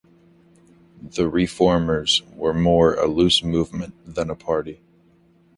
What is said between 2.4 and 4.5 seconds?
more a loose movement than a